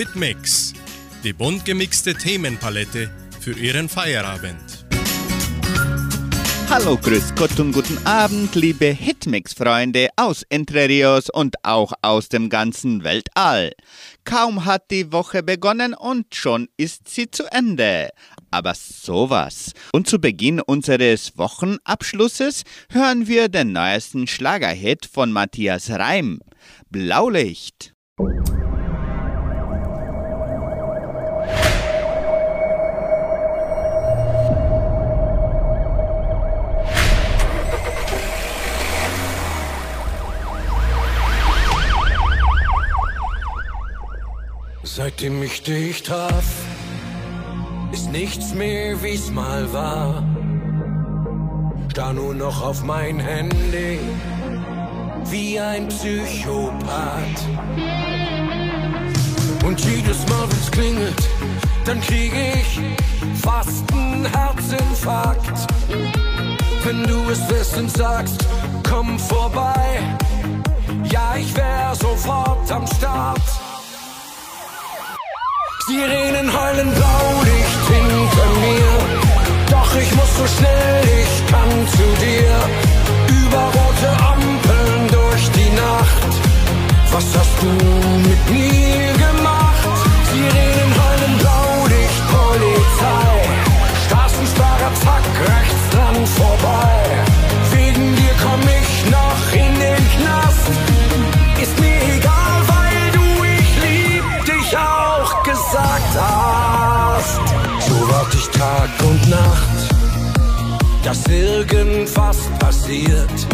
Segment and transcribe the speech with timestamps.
[0.00, 0.72] Hitmix,
[1.22, 4.86] die bunt gemixte Themenpalette für Ihren Feierabend.
[6.70, 12.48] Hallo, grüß Gott und guten Abend, liebe Hitmix-Freunde aus Entre Rios und auch aus dem
[12.48, 13.72] ganzen Weltall.
[14.24, 18.08] Kaum hat die Woche begonnen und schon ist sie zu Ende.
[18.50, 19.74] Aber sowas.
[19.92, 26.40] Und zu Beginn unseres Wochenabschlusses hören wir den neuesten Schlagerhit von Matthias Reim.
[26.88, 27.92] Blaulicht.
[44.92, 46.44] Seitdem ich dich traf,
[47.92, 50.24] ist nichts mehr wie's mal war.
[51.92, 54.00] Starr nur noch auf mein Handy,
[55.26, 57.40] wie ein Psychopath.
[59.64, 61.28] Und jedes Mal, wenn's klingelt,
[61.84, 62.80] dann krieg ich
[63.40, 65.68] fast einen Herzinfarkt.
[66.82, 68.44] Wenn du es wirst und sagst,
[68.82, 70.00] komm vorbei,
[71.12, 73.69] ja, ich wär sofort am Start.
[75.86, 78.92] Sirenen heulen Blaulicht hinter mir.
[79.70, 82.54] Doch ich muss so schnell ich kann zu dir.
[83.40, 86.32] Über rote Ampeln durch die Nacht.
[87.12, 87.66] Was hast du
[88.28, 89.88] mit mir gemacht?
[90.30, 93.32] Sirenen heulen Blaulicht, Polizei.
[94.06, 96.94] Straßensperrer, zack, rechts dran vorbei.
[97.72, 100.70] Wegen dir komm ich noch in den Knast.
[101.62, 104.99] Ist mir egal, weil du ich lieb dich auch
[107.30, 107.88] hast.
[107.88, 109.94] So wart ich Tag und Nacht,
[111.04, 113.46] dass irgendwas passiert.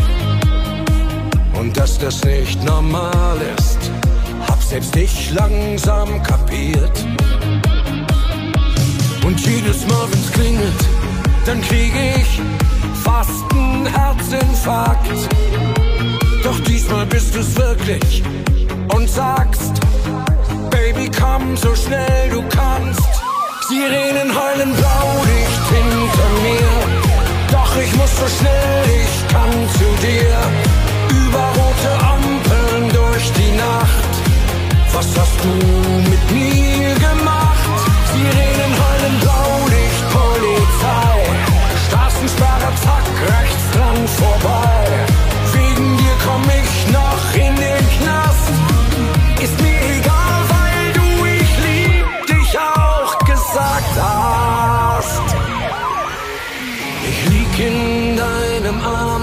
[1.58, 3.90] Und dass das nicht normal ist,
[4.48, 7.04] hab selbst ich langsam kapiert.
[9.24, 10.84] Und jedes Mal, wenn's klingelt,
[11.44, 12.40] dann krieg ich
[13.02, 15.28] fast einen Herzinfarkt.
[16.44, 18.22] Doch diesmal bist du's wirklich
[18.94, 19.80] und sagst,
[20.70, 23.15] Baby, komm so schnell du kannst.
[23.68, 26.70] Sirenen heulen Blaulicht hinter mir.
[27.50, 30.38] Doch ich muss so schnell ich kann zu dir.
[31.10, 34.12] Über rote Ampeln durch die Nacht.
[34.92, 35.48] Was hast du
[36.10, 37.76] mit mir gemacht?
[38.12, 41.18] Sirenen heulen Blaulicht, Polizei.
[41.88, 44.78] Straßensperrer, zack, rechts dran vorbei.
[45.54, 48.35] Wegen dir komm ich noch in den Knast.
[58.66, 59.22] Deinem Arm,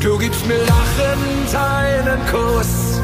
[0.00, 3.00] du gibst mir lachend einen Kuss.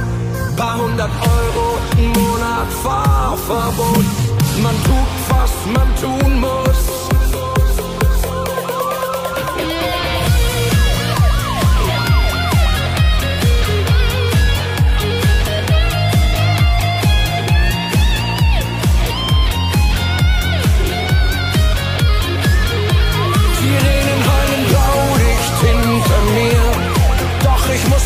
[0.57, 4.05] Paar hundert Euro im Monat Fahrverbot.
[4.63, 7.12] Man tut, was man tun muss.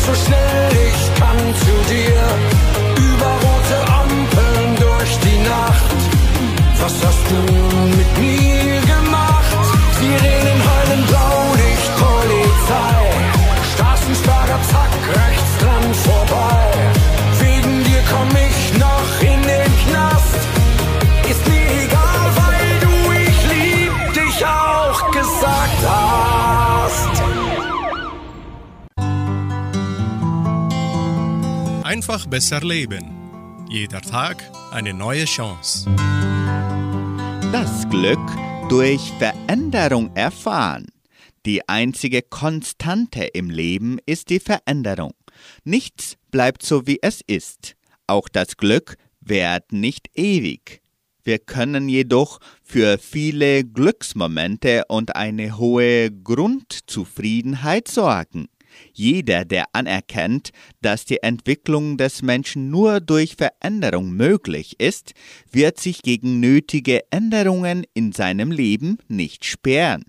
[0.07, 2.23] So schnell ich kann zu dir.
[3.07, 5.99] Über rote Ampeln durch die Nacht.
[6.81, 7.39] Was hast du
[7.97, 8.66] mit mir
[32.09, 33.67] Einfach besser leben.
[33.69, 34.41] Jeder Tag
[34.71, 35.93] eine neue Chance.
[37.51, 38.25] Das Glück
[38.69, 40.87] durch Veränderung erfahren.
[41.45, 45.11] Die einzige Konstante im Leben ist die Veränderung.
[45.65, 47.75] Nichts bleibt so, wie es ist.
[48.07, 50.81] Auch das Glück währt nicht ewig.
[51.25, 58.47] Wir können jedoch für viele Glücksmomente und eine hohe Grundzufriedenheit sorgen.
[58.93, 60.51] Jeder, der anerkennt,
[60.81, 65.13] dass die Entwicklung des Menschen nur durch Veränderung möglich ist,
[65.51, 70.05] wird sich gegen nötige Änderungen in seinem Leben nicht sperren.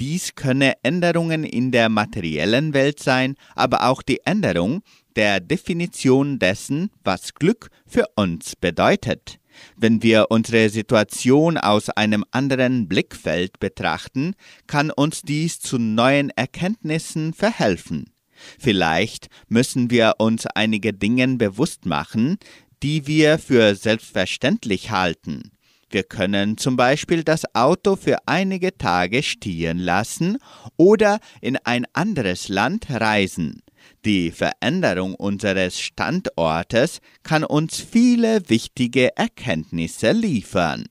[0.00, 4.82] Dies könne Änderungen in der materiellen Welt sein, aber auch die Änderung
[5.16, 9.38] der Definition dessen, was Glück für uns bedeutet.
[9.76, 14.34] Wenn wir unsere Situation aus einem anderen Blickfeld betrachten,
[14.66, 18.12] kann uns dies zu neuen Erkenntnissen verhelfen.
[18.58, 22.38] Vielleicht müssen wir uns einige Dinge bewusst machen,
[22.82, 25.52] die wir für selbstverständlich halten.
[25.92, 30.38] Wir können zum Beispiel das Auto für einige Tage stehen lassen
[30.78, 33.62] oder in ein anderes Land reisen.
[34.04, 40.86] Die Veränderung unseres Standortes kann uns viele wichtige Erkenntnisse liefern.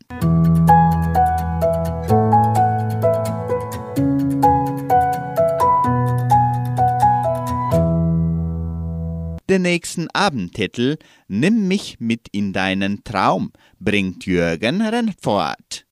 [9.49, 10.97] Den nächsten Abendtitel
[11.27, 15.85] Nimm mich mit in deinen Traum bringt Jürgen Rennfort.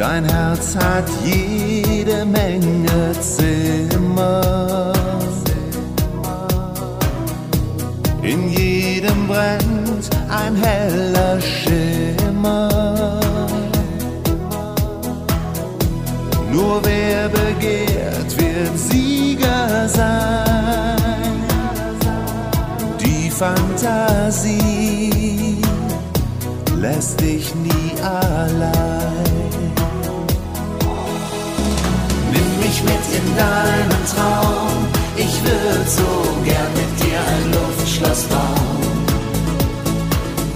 [0.00, 4.94] Dein Herz hat jede Menge Zimmer.
[8.22, 13.20] In jedem brennt ein heller Schimmer.
[16.50, 20.96] Nur wer begehrt, wird Sieger sein.
[23.04, 24.70] Die Fantasie
[26.80, 29.69] lässt dich nie allein.
[33.20, 34.88] In deinen Traum.
[35.16, 36.10] Ich würde so
[36.44, 39.06] gern mit dir ein Luftschloss bauen.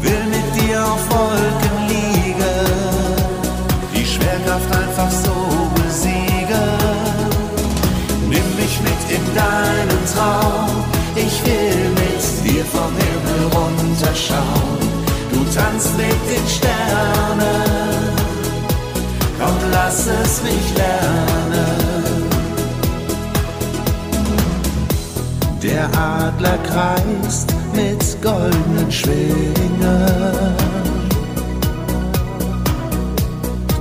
[0.02, 2.44] Will mit dir auf Wolken liegen.
[3.94, 5.34] Die Schwerkraft einfach so
[9.14, 10.84] in deinen Traum.
[11.14, 14.78] Ich will mit dir vom Himmel runterschauen.
[15.32, 17.64] Du tanzt mit den Sternen.
[19.38, 21.73] Komm, lass es mich lernen.
[25.64, 30.54] Der Adler kreist mit goldenen Schwingen.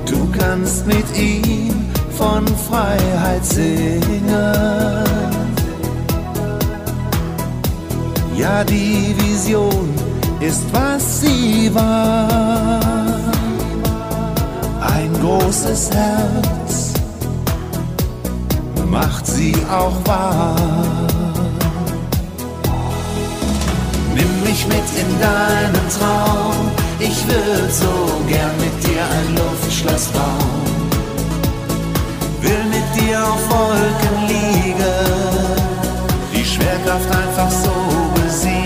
[0.10, 4.32] Du kannst mit ihm von Freiheit singen.
[8.38, 9.90] Ja, die Vision
[10.40, 12.80] ist, was sie war.
[14.80, 16.94] Ein großes Herz
[18.90, 21.12] macht sie auch wahr.
[24.65, 26.71] Mich mit in deinen Traum.
[27.00, 30.63] Ich würde so gern mit dir ein Luftschloss bauen
[32.44, 34.75] will mit dir auf Wolken liegen,
[36.33, 37.71] die Schwerkraft einfach so
[38.15, 38.63] besiegen.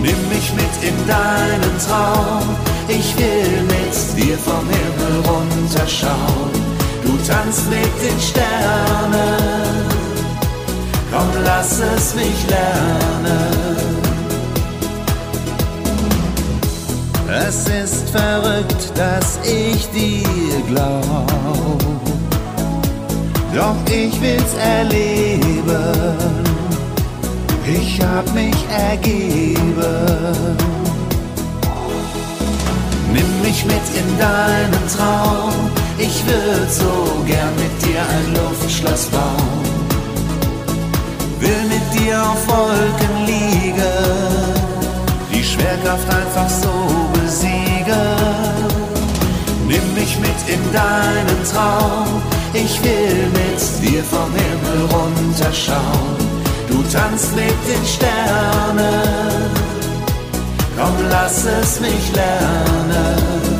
[0.00, 2.56] Nimm mich mit in deinen Traum,
[2.88, 6.52] ich will mit dir vom Himmel runterschauen.
[7.04, 9.86] Du tanzt mit den Sternen,
[11.12, 13.65] komm, lass es mich lernen.
[17.44, 21.82] Es ist verrückt, dass ich dir glaub.
[23.54, 25.44] Doch ich will's erleben.
[27.66, 29.56] Ich hab mich ergeben.
[33.12, 35.52] Nimm mich mit in deinen Traum.
[35.98, 39.66] Ich würd so gern mit dir ein Luftschloss bauen.
[41.40, 44.56] Will mit dir auf Wolken liegen
[45.56, 48.16] Schwerkraft einfach so besiegen.
[49.66, 52.22] Nimm mich mit in deinen Traum,
[52.52, 56.16] ich will mit dir vom Himmel runterschauen.
[56.68, 59.50] Du tanzt mit den Sternen,
[60.78, 63.56] komm lass es mich lernen.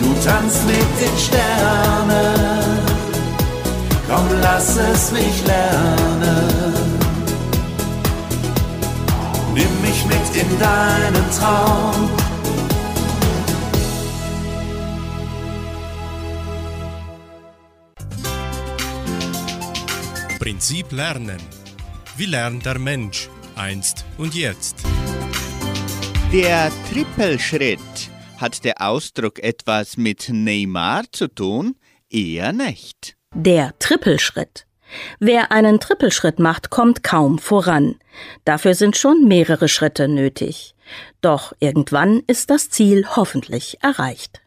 [0.00, 2.78] Du tanzt mit den Sternen,
[4.08, 6.80] komm lass es mich lernen.
[9.52, 12.19] Nimm mich mit in deinen Traum.
[20.60, 21.40] Prinzip Lernen.
[22.18, 24.76] Wie lernt der Mensch einst und jetzt?
[26.34, 27.80] Der Trippelschritt.
[28.36, 31.76] Hat der Ausdruck etwas mit Neymar zu tun?
[32.10, 33.16] Eher nicht.
[33.34, 34.66] Der Trippelschritt.
[35.18, 37.94] Wer einen Trippelschritt macht, kommt kaum voran.
[38.44, 40.74] Dafür sind schon mehrere Schritte nötig.
[41.22, 44.42] Doch irgendwann ist das Ziel hoffentlich erreicht.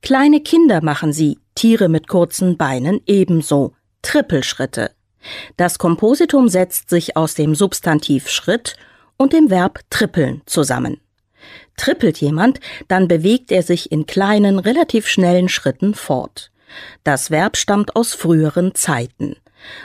[0.00, 3.74] Kleine Kinder machen sie, Tiere mit kurzen Beinen ebenso.
[4.00, 4.92] Trippelschritte.
[5.56, 8.76] Das Kompositum setzt sich aus dem Substantiv Schritt
[9.16, 11.00] und dem Verb trippeln zusammen.
[11.76, 16.50] Trippelt jemand, dann bewegt er sich in kleinen, relativ schnellen Schritten fort.
[17.04, 19.36] Das Verb stammt aus früheren Zeiten.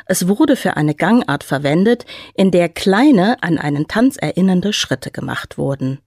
[0.05, 5.57] Es wurde für eine Gangart verwendet, in der kleine, an einen Tanz erinnernde Schritte gemacht
[5.57, 5.99] wurden.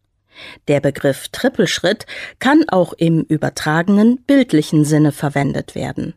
[0.68, 2.06] Der Begriff Trippelschritt
[2.38, 6.14] kann auch im übertragenen bildlichen Sinne verwendet werden.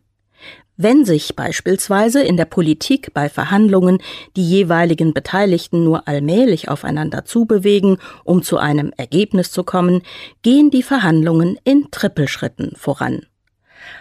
[0.78, 3.98] Wenn sich beispielsweise in der Politik bei Verhandlungen
[4.36, 10.02] die jeweiligen Beteiligten nur allmählich aufeinander zubewegen, um zu einem Ergebnis zu kommen,
[10.40, 13.26] gehen die Verhandlungen in Trippelschritten voran.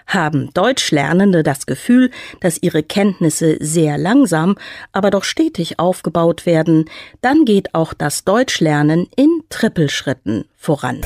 [0.07, 2.09] Haben Deutschlernende das Gefühl,
[2.39, 4.55] dass ihre Kenntnisse sehr langsam,
[4.93, 6.85] aber doch stetig aufgebaut werden,
[7.21, 11.01] dann geht auch das Deutschlernen in Trippelschritten voran.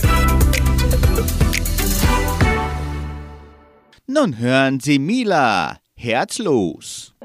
[4.07, 7.15] Nun hören Sie Mila, herzlos.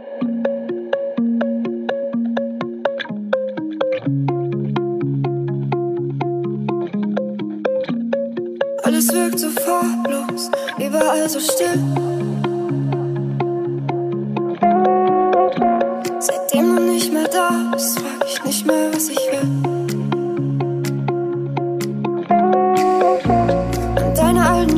[8.82, 11.78] Alles wirkt so farblos, überall so still.
[16.18, 19.69] Seitdem du nicht mehr da bist, frag ich nicht mehr, was ich will.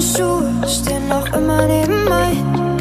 [0.02, 2.78] Schuhe stehen noch immer neben meinen.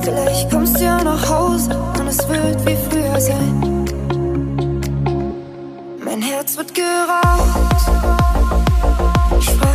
[0.00, 3.84] Vielleicht kommst du ja nach Hause und es wird wie früher sein.
[6.04, 7.82] Mein Herz wird geraubt.
[9.40, 9.71] Ich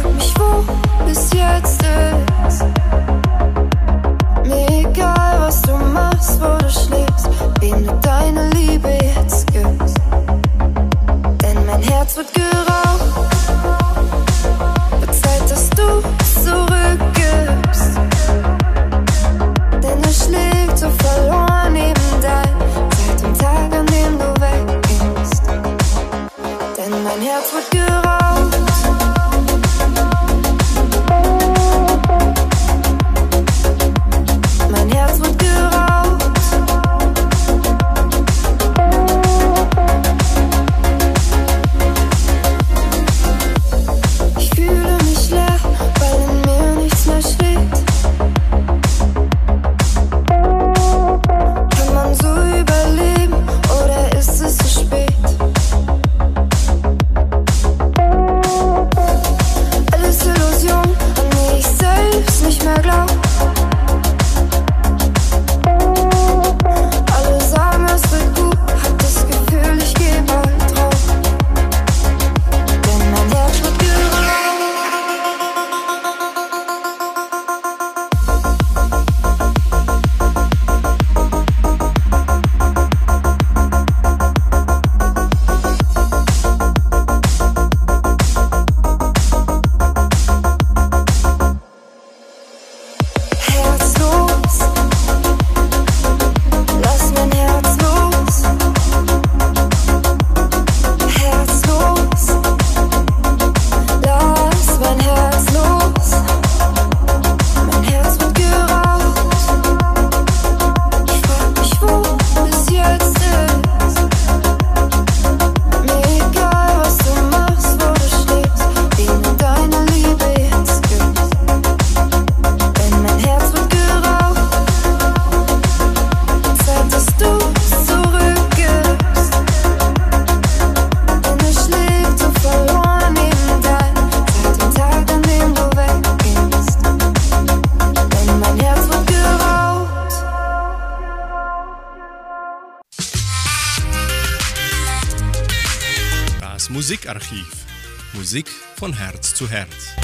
[148.28, 149.96] Musik von Herz zu Herz.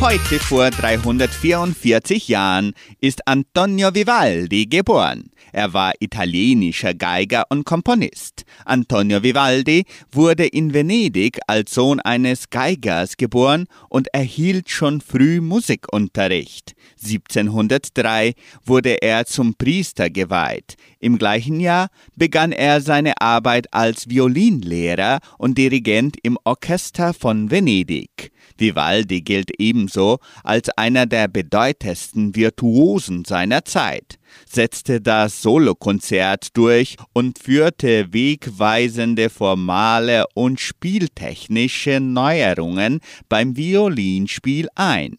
[0.00, 5.32] Heute vor 344 Jahren ist Antonio Vivaldi geboren.
[5.52, 8.44] Er war italienischer Geiger und Komponist.
[8.64, 16.74] Antonio Vivaldi wurde in Venedig als Sohn eines Geigers geboren und erhielt schon früh Musikunterricht.
[17.02, 20.76] 1703 wurde er zum Priester geweiht.
[21.00, 28.32] Im gleichen Jahr begann er seine Arbeit als Violinlehrer und Dirigent im Orchester von Venedig.
[28.58, 37.38] Vivaldi gilt ebenso als einer der bedeutendsten Virtuosen seiner Zeit, setzte das Solokonzert durch und
[37.38, 45.16] führte wegweisende formale und spieltechnische Neuerungen beim Violinspiel ein.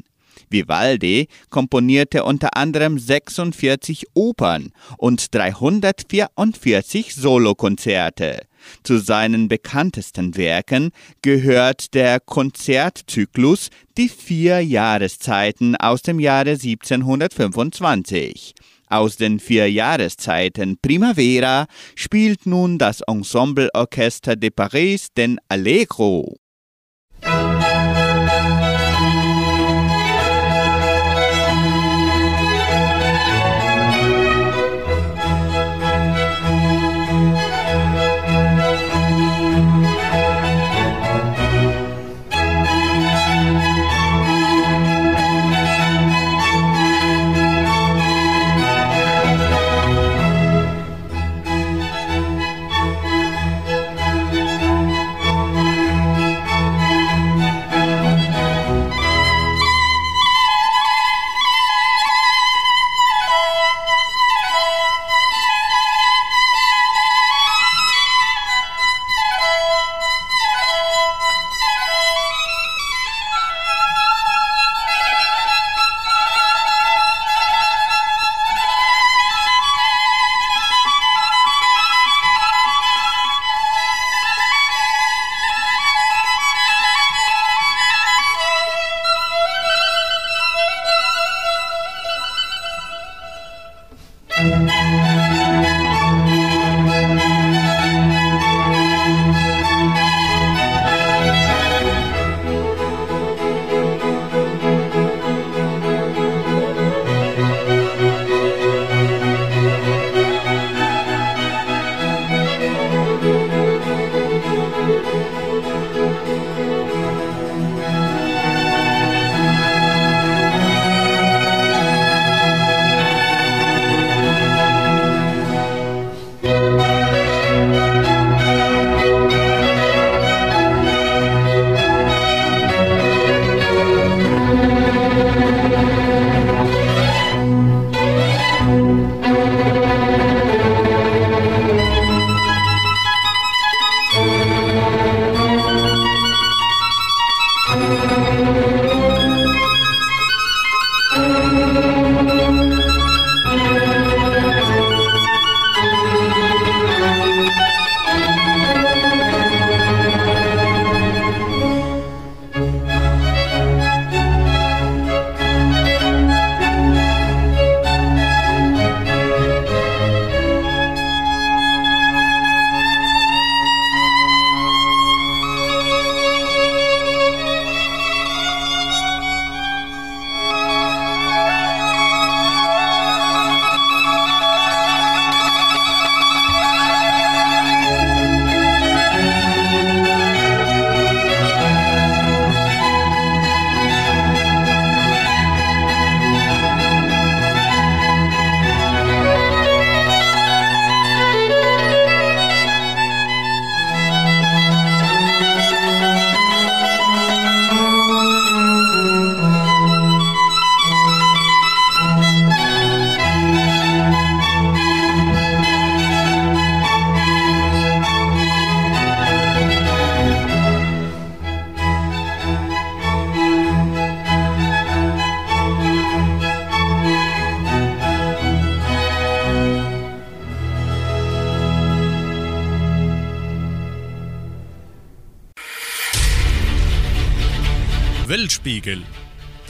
[0.50, 8.49] Vivaldi komponierte unter anderem 46 Opern und 344 Solokonzerte.
[8.84, 10.90] Zu seinen bekanntesten Werken
[11.22, 18.56] gehört der Konzertzyklus Die vier Jahreszeiten aus dem Jahre 1725.
[18.88, 26.38] Aus den vier Jahreszeiten Primavera spielt nun das Ensembleorchester de Paris den Allegro.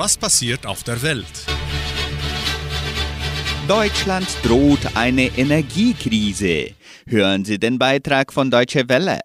[0.10, 1.45] Was passiert auf der Welt?
[3.67, 6.72] Deutschland droht eine Energiekrise.
[7.06, 9.19] Hören Sie den Beitrag von Deutsche Welle.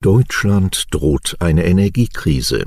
[0.00, 2.64] Deutschland droht eine Energiekrise.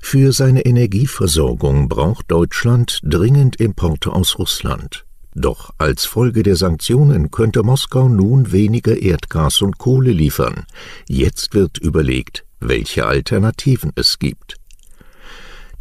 [0.00, 5.04] Für seine Energieversorgung braucht Deutschland dringend Importe aus Russland.
[5.34, 10.66] Doch als Folge der Sanktionen könnte Moskau nun weniger Erdgas und Kohle liefern.
[11.08, 14.61] Jetzt wird überlegt, welche Alternativen es gibt.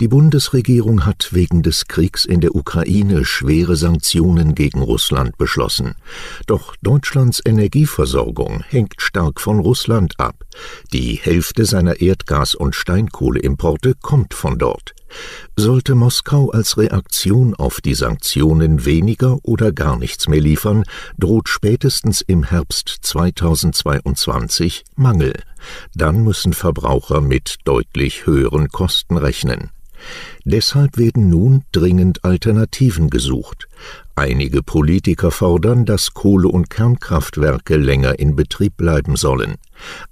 [0.02, 5.94] Die Bundesregierung hat wegen des Kriegs in der Ukraine schwere Sanktionen gegen Russland beschlossen.
[6.48, 10.44] Doch Deutschlands Energieversorgung hängt stark von Russland ab.
[10.92, 14.96] Die Hälfte seiner Erdgas- und Steinkohleimporte kommt von dort.
[15.56, 20.84] Sollte Moskau als Reaktion auf die Sanktionen weniger oder gar nichts mehr liefern,
[21.20, 25.34] droht spätestens im Herbst 2022 Mangel.
[25.94, 29.70] Dann müssen Verbraucher mit deutlich höheren Kosten rechnen.
[30.44, 33.68] Deshalb werden nun dringend Alternativen gesucht.
[34.16, 39.56] Einige Politiker fordern, dass Kohle- und Kernkraftwerke länger in Betrieb bleiben sollen.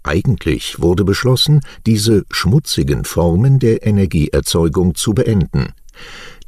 [0.04, 5.74] Eigentlich wurde beschlossen, diese schmutzigen Formen der Energieerzeugung zu beenden.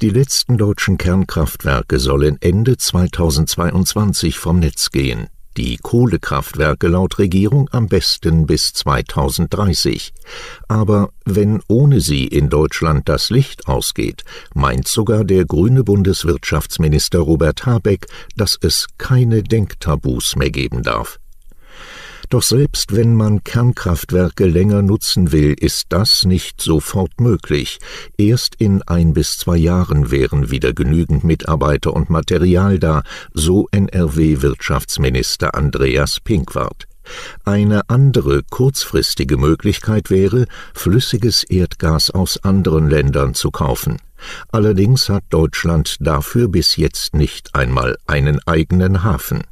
[0.00, 7.86] Die letzten deutschen Kernkraftwerke sollen Ende 2022 vom Netz gehen die Kohlekraftwerke laut Regierung am
[7.86, 10.12] besten bis 2030.
[10.68, 17.66] Aber wenn ohne sie in Deutschland das Licht ausgeht, meint sogar der grüne Bundeswirtschaftsminister Robert
[17.66, 21.18] Habeck, dass es keine Denktabus mehr geben darf.
[22.32, 27.78] Doch selbst wenn man Kernkraftwerke länger nutzen will, ist das nicht sofort möglich.
[28.16, 33.02] Erst in ein bis zwei Jahren wären wieder genügend Mitarbeiter und Material da,
[33.34, 36.88] so NRW-Wirtschaftsminister Andreas Pinkwart.
[37.44, 43.98] Eine andere kurzfristige Möglichkeit wäre, flüssiges Erdgas aus anderen Ländern zu kaufen.
[44.50, 49.42] Allerdings hat Deutschland dafür bis jetzt nicht einmal einen eigenen Hafen.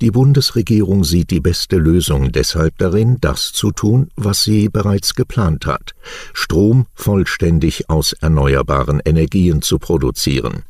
[0.00, 5.66] Die Bundesregierung sieht die beste Lösung deshalb darin, das zu tun, was sie bereits geplant
[5.66, 5.94] hat
[6.32, 10.62] Strom vollständig aus erneuerbaren Energien zu produzieren.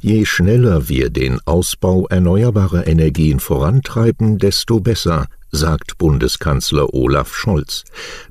[0.00, 7.84] Je schneller wir den Ausbau erneuerbarer Energien vorantreiben, desto besser, sagt Bundeskanzler Olaf Scholz.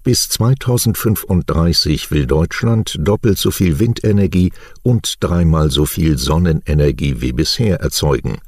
[0.04, 4.52] Bis 2035 will Deutschland doppelt so viel Windenergie
[4.84, 8.40] und dreimal so viel Sonnenenergie wie bisher erzeugen.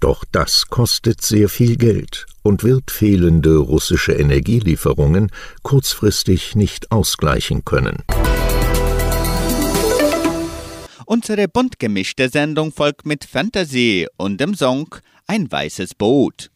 [0.00, 5.30] Doch das kostet sehr viel Geld und wird fehlende russische Energielieferungen
[5.62, 8.02] kurzfristig nicht ausgleichen können.
[11.06, 14.94] Unsere bunt gemischte Sendung folgt mit Fantasy und dem Song
[15.26, 16.50] Ein weißes Boot.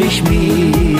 [0.00, 0.98] wünsch ich mir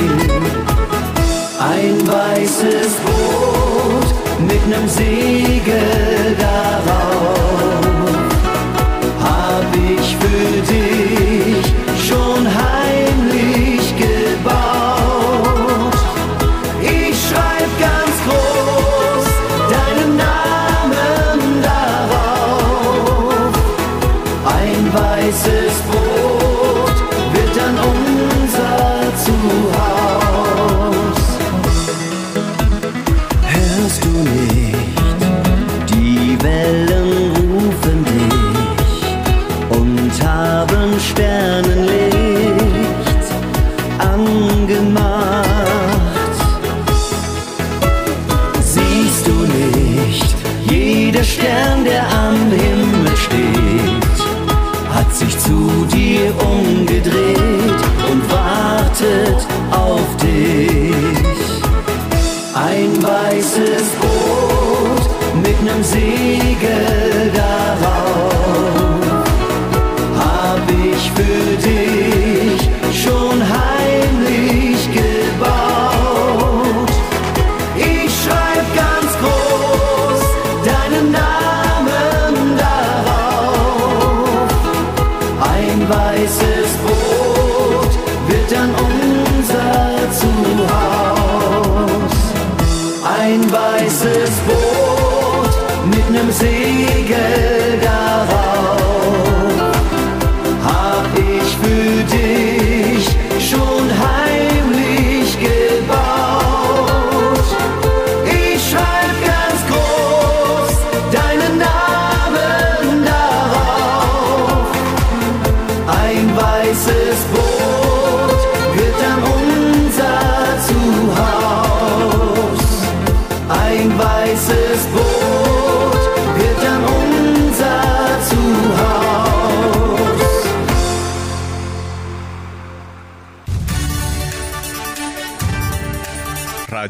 [1.59, 5.20] ein weißes Brot mit nem See.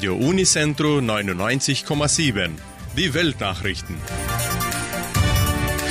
[0.01, 2.53] Radio Unicentro 99,7.
[2.97, 3.97] Die Weltnachrichten.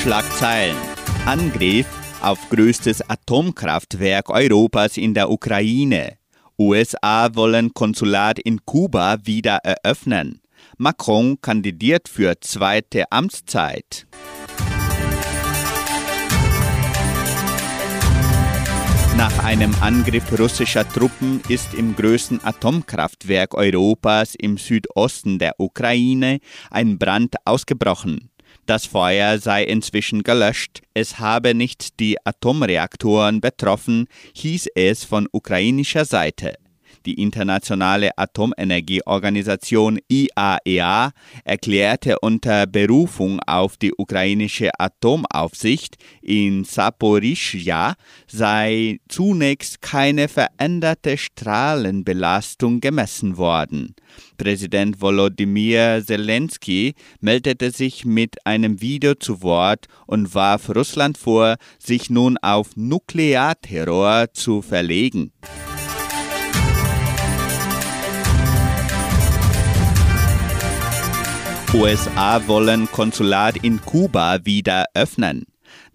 [0.01, 0.75] Schlagzeilen.
[1.25, 1.85] Angriff
[2.21, 6.17] auf größtes Atomkraftwerk Europas in der Ukraine.
[6.57, 10.41] USA wollen Konsulat in Kuba wieder eröffnen.
[10.81, 14.07] Macron kandidiert für zweite Amtszeit.
[19.17, 26.39] Nach einem Angriff russischer Truppen ist im größten Atomkraftwerk Europas im Südosten der Ukraine
[26.71, 28.29] ein Brand ausgebrochen.
[28.65, 30.81] Das Feuer sei inzwischen gelöscht.
[30.93, 36.53] Es habe nicht die Atomreaktoren betroffen, hieß es von ukrainischer Seite.
[37.05, 41.11] Die Internationale Atomenergieorganisation IAEA e
[41.43, 47.95] erklärte unter Berufung auf die ukrainische Atomaufsicht in Saporischja
[48.27, 53.95] sei zunächst keine veränderte Strahlenbelastung gemessen worden.
[54.37, 62.09] Präsident Volodymyr Zelensky meldete sich mit einem Video zu Wort und warf Russland vor, sich
[62.09, 65.31] nun auf Nuklearterror zu verlegen.
[71.73, 75.45] USA wollen Konsulat in Kuba wieder öffnen.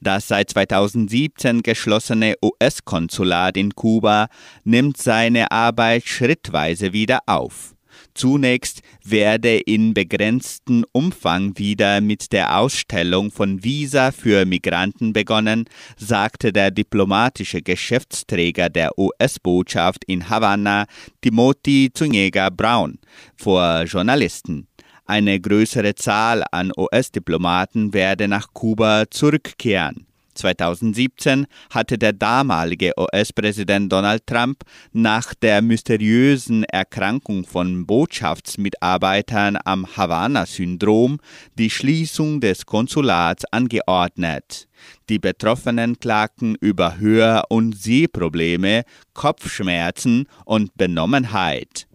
[0.00, 4.28] Das seit 2017 geschlossene US-Konsulat in Kuba
[4.62, 7.74] nimmt seine Arbeit schrittweise wieder auf.
[8.14, 15.64] Zunächst werde in begrenztem Umfang wieder mit der Ausstellung von Visa für Migranten begonnen,
[15.96, 20.86] sagte der diplomatische Geschäftsträger der US-Botschaft in Havanna,
[21.20, 23.00] Timothy Zuniga Brown,
[23.36, 24.68] vor Journalisten.
[25.06, 30.06] Eine größere Zahl an US-Diplomaten werde nach Kuba zurückkehren.
[30.34, 41.18] 2017 hatte der damalige US-Präsident Donald Trump nach der mysteriösen Erkrankung von Botschaftsmitarbeitern am Havanna-Syndrom
[41.58, 44.68] die Schließung des Konsulats angeordnet.
[45.08, 51.86] Die Betroffenen klagten über Hör- und Sehprobleme, Kopfschmerzen und Benommenheit.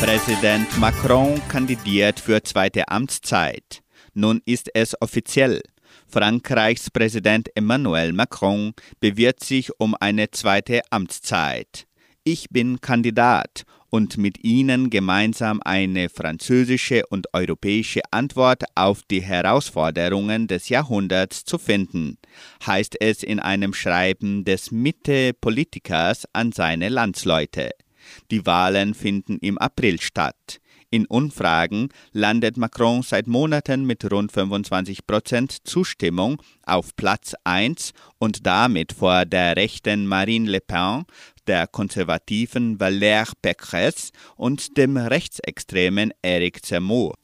[0.00, 3.82] Präsident Macron kandidiert für zweite Amtszeit.
[4.14, 5.60] Nun ist es offiziell.
[6.08, 11.86] Frankreichs Präsident Emmanuel Macron bewirbt sich um eine zweite Amtszeit.
[12.24, 20.46] Ich bin Kandidat und mit Ihnen gemeinsam eine französische und europäische Antwort auf die Herausforderungen
[20.46, 22.16] des Jahrhunderts zu finden,
[22.66, 27.70] heißt es in einem Schreiben des Mitte-Politikers an seine Landsleute.
[28.30, 30.60] Die Wahlen finden im April statt.
[30.92, 38.44] In Umfragen landet Macron seit Monaten mit rund 25 Prozent Zustimmung auf Platz 1 und
[38.44, 41.04] damit vor der rechten Marine Le Pen,
[41.46, 47.14] der konservativen Valérie Pécresse und dem rechtsextremen Eric Zemmour.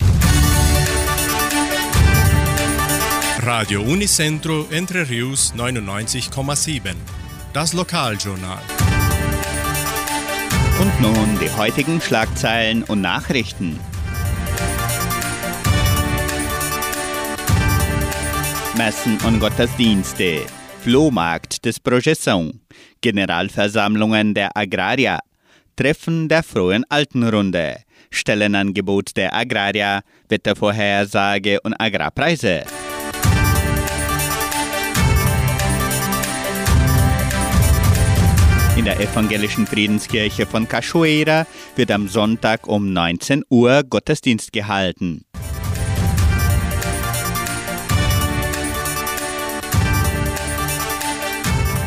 [3.41, 6.95] Radio Unicentro Entre Rius 99,7.
[7.53, 8.86] Das Lokaljournal.
[11.01, 13.79] Nun die heutigen Schlagzeilen und Nachrichten.
[18.77, 20.43] Messen und Gottesdienste,
[20.83, 22.53] Flohmarkt des Projeção,
[23.01, 25.19] Generalversammlungen der Agrarier,
[25.77, 27.77] Treffen der frohen Altenrunde,
[28.11, 32.65] Stellenangebot der Agrarier, Wettervorhersage und Agrarpreise.
[38.87, 41.45] Der evangelischen Friedenskirche von Cachoeira
[41.75, 45.25] wird am Sonntag um 19 Uhr Gottesdienst gehalten.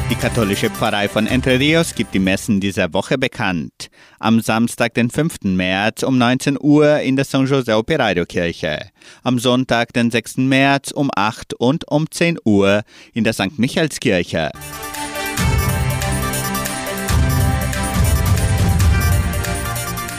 [0.10, 3.90] Die katholische Pfarrei von Entre Rios gibt die Messen dieser Woche bekannt.
[4.20, 5.44] Am Samstag, den 5.
[5.44, 8.90] März um 19 Uhr in der San José Operario Kirche.
[9.24, 10.38] Am Sonntag, den 6.
[10.40, 12.82] März um 8 und um 10 Uhr
[13.14, 13.58] in der St.
[13.58, 14.52] Michaelskirche.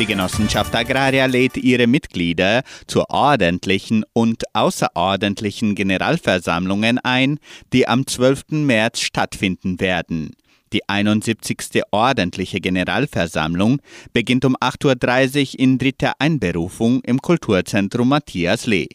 [0.00, 7.38] Die Genossenschaft Agraria lädt ihre Mitglieder zu ordentlichen und außerordentlichen Generalversammlungen ein,
[7.74, 8.44] die am 12.
[8.52, 10.30] März stattfinden werden.
[10.72, 11.82] Die 71.
[11.90, 13.82] ordentliche Generalversammlung
[14.14, 18.88] beginnt um 8.30 Uhr in dritter Einberufung im Kulturzentrum Matthias Lee.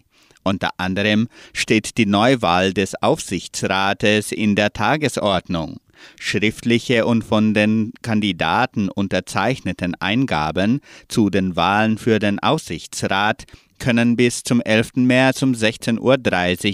[0.43, 5.77] Unter anderem steht die Neuwahl des Aufsichtsrates in der Tagesordnung.
[6.19, 13.45] Schriftliche und von den Kandidaten unterzeichneten Eingaben zu den Wahlen für den Aussichtsrat
[13.79, 14.95] können bis zum 11.
[14.95, 15.99] März um 16.30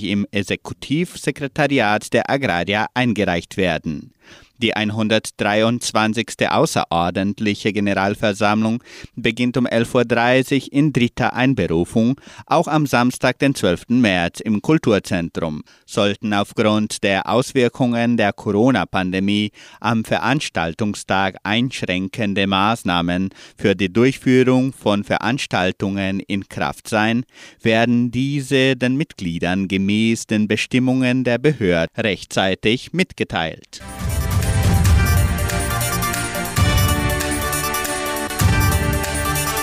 [0.04, 4.14] Uhr im Exekutivsekretariat der Agraria eingereicht werden.
[4.62, 6.48] Die 123.
[6.48, 8.84] außerordentliche Generalversammlung
[9.16, 13.86] beginnt um 11.30 Uhr in dritter Einberufung, auch am Samstag, den 12.
[13.90, 15.64] März im Kulturzentrum.
[15.88, 26.20] Sollten aufgrund der Auswirkungen der Corona-Pandemie am Veranstaltungstag einschränkende Maßnahmen für die Durchführung von Veranstaltungen
[26.20, 27.24] in Kraft sein,
[27.64, 33.82] werden diese den Mitgliedern gemäß den Bestimmungen der Behörde rechtzeitig mitgeteilt.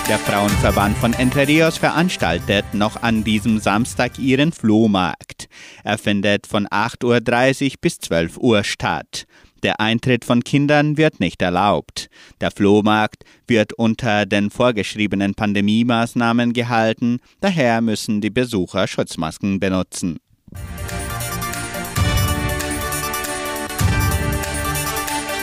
[0.08, 5.48] Der Frauenverband von Entre Rios veranstaltet noch an diesem Samstag ihren Flohmarkt.
[5.84, 9.26] Er findet von 8.30 Uhr bis 12 Uhr statt.
[9.62, 12.08] Der Eintritt von Kindern wird nicht erlaubt.
[12.40, 20.20] Der Flohmarkt wird unter den vorgeschriebenen Pandemiemaßnahmen gehalten, daher müssen die Besucher Schutzmasken benutzen.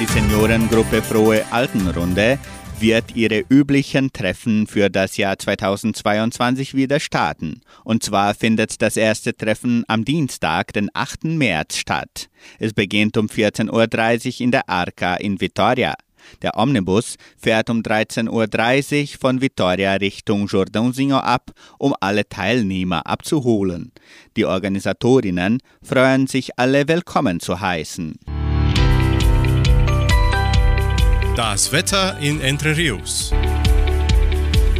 [0.02, 2.40] Die Seniorengruppe Frohe Altenrunde
[2.80, 7.62] wird ihre üblichen Treffen für das Jahr 2022 wieder starten.
[7.84, 11.26] Und zwar findet das erste Treffen am Dienstag, den 8.
[11.26, 12.30] März statt.
[12.60, 15.96] Es beginnt um 14.30 Uhr in der Arca in Vitoria.
[16.42, 23.92] Der Omnibus fährt um 13.30 Uhr von Vitoria Richtung Jordãozinho ab, um alle Teilnehmer abzuholen.
[24.36, 28.35] Die Organisatorinnen freuen sich alle willkommen zu heißen.
[31.36, 33.34] Das Wetter in Entre Rios.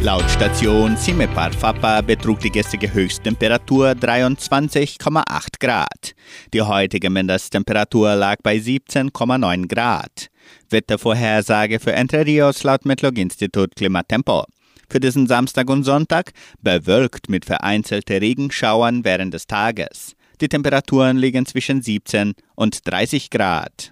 [0.00, 6.14] Laut Station Cimepar Fapa betrug die gestrige Höchsttemperatur 23,8 Grad.
[6.54, 10.28] Die heutige Mindesttemperatur lag bei 17,9 Grad.
[10.70, 14.46] Wettervorhersage für Entre Rios laut Metlog-Institut Klimatempo.
[14.88, 20.14] Für diesen Samstag und Sonntag bewölkt mit vereinzelten Regenschauern während des Tages.
[20.40, 23.90] Die Temperaturen liegen zwischen 17 und 30 Grad.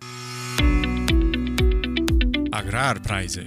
[2.54, 3.46] Agrarpreise.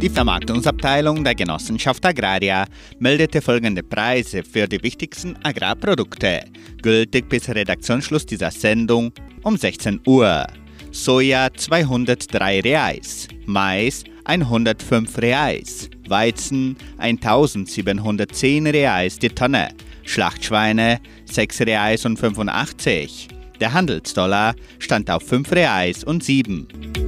[0.00, 2.64] Die Vermarktungsabteilung der Genossenschaft Agraria
[3.00, 6.46] meldete folgende Preise für die wichtigsten Agrarprodukte,
[6.80, 10.46] gültig bis Redaktionsschluss dieser Sendung um 16 Uhr.
[10.90, 19.68] Soja 203 Reais, Mais 105 Reais, Weizen 1710 Reais die Tonne,
[20.04, 23.28] Schlachtschweine 6 Reais und 85.
[23.60, 27.01] Der Handelsdollar stand auf 5 Reais und 7.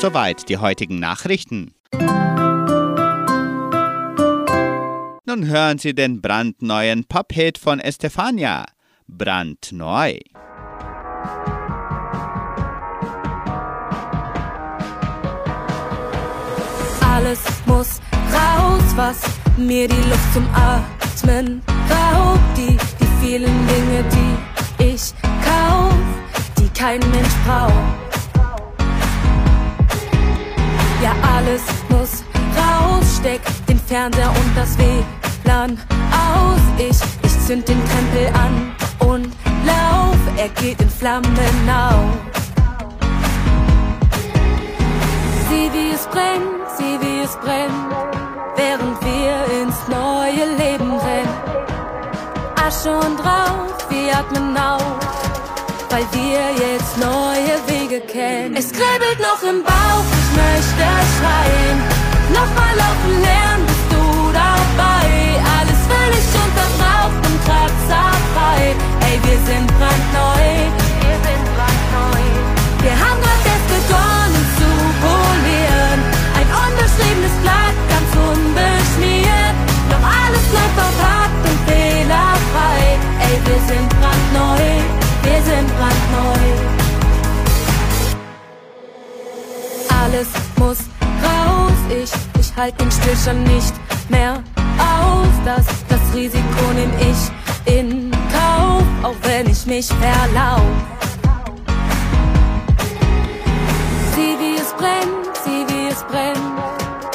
[0.00, 1.74] Soweit die heutigen Nachrichten.
[5.26, 8.64] Nun hören Sie den brandneuen Pop-Hit von Estefania.
[9.06, 10.18] Brandneu.
[17.02, 18.00] Alles muss
[18.32, 19.20] raus, was
[19.58, 21.60] mir die Luft zum Atmen
[21.90, 22.40] raubt.
[22.56, 25.12] Die, die vielen Dinge, die ich
[25.44, 25.94] kauf,
[26.58, 28.09] die kein Mensch braucht.
[31.02, 32.22] Ja, alles muss
[32.56, 35.78] raus, steck den Fernseher und das WLAN
[36.12, 36.60] aus.
[36.78, 38.74] Ich, ich zünd den Krempel an
[39.08, 39.32] und
[39.64, 41.26] lauf, er geht in Flammen
[41.68, 42.30] auf.
[45.48, 47.90] Sieh wie es brennt, sieh wie es brennt,
[48.56, 51.50] während wir ins neue Leben rennen.
[52.66, 54.98] Asche und Rauch, wir atmen auf,
[55.88, 58.54] weil wir jetzt neue Wege kennen.
[58.54, 61.78] Es kribbelt noch im Bauch, möchte schreien.
[62.32, 65.06] Nochmal laufen lernen, bist du dabei?
[65.58, 68.76] Alles völlig unterbraucht und kratzerfrei.
[69.06, 70.46] Ey, wir sind brandneu.
[71.02, 72.22] Wir sind brandneu.
[72.84, 74.70] Wir haben grad erst begonnen zu
[75.02, 75.98] polieren.
[76.38, 79.56] Ein unbeschriebenes Blatt, ganz unbeschmiert.
[79.90, 82.80] Doch alles bleibt verpackt und fehlerfrei.
[83.26, 84.64] Ey, wir sind brandneu.
[85.26, 86.79] Wir sind brandneu.
[90.02, 90.78] Alles muss
[91.22, 91.78] raus.
[91.90, 92.10] Ich,
[92.40, 93.74] ich halt den Stillstand nicht
[94.08, 94.42] mehr
[94.78, 95.28] aus.
[95.44, 100.62] Das, das Risiko nehm ich in Kauf, auch wenn ich mich verlauf.
[104.14, 106.38] Sieh wie es brennt, sieh wie es brennt,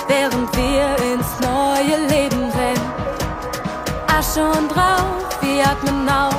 [0.08, 2.92] während wir ins neue Leben rennen.
[4.08, 6.36] Asche und Rauch, wir atmen auf,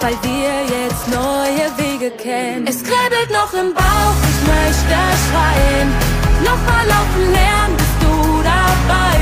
[0.00, 2.66] weil wir jetzt neue Wege kennen.
[2.66, 5.88] Es kribbelt noch im Bauch, möchte schreien.
[6.44, 9.18] Nochmal laufen lernen, bist du dabei?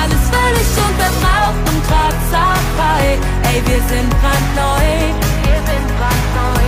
[0.00, 3.18] Alles völlig unterbraucht und kratzerfrei.
[3.48, 4.88] Ey, wir sind brandneu.
[5.46, 6.64] Wir sind brandneu.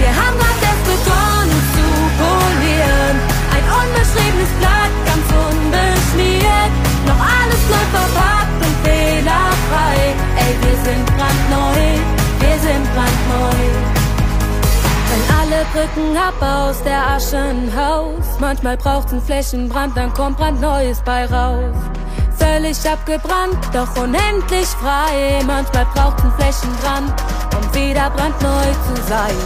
[0.00, 1.86] Wir haben grad erst begonnen zu
[2.20, 3.16] polieren.
[3.54, 6.72] Ein unbeschriebenes Blatt, ganz unbeschmiert.
[7.08, 9.96] Noch alles neu verpackt und fehlerfrei.
[10.44, 11.82] Ey, wir sind brandneu.
[12.42, 13.99] Wir sind brandneu.
[15.72, 18.40] Brücken ab aus der Asche ein Haus.
[18.40, 21.76] Manchmal braucht's einen Flächenbrand, dann kommt brandneues bei raus.
[22.36, 25.40] Völlig abgebrannt, doch unendlich frei.
[25.46, 27.14] Manchmal braucht's einen Flächenbrand,
[27.56, 29.36] um wieder brandneu zu sein.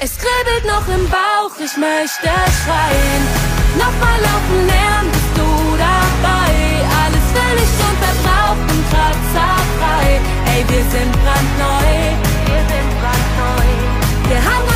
[0.00, 3.22] Es kribbelt noch im Bauch, ich möchte schreien.
[3.78, 6.50] Nochmal laufen lernen, bist du dabei.
[7.00, 10.20] Alles völlig unverbraucht und kratzerfrei.
[10.52, 11.94] Ey, wir sind brandneu,
[12.46, 13.94] wir sind brandneu.
[14.28, 14.73] Wir haben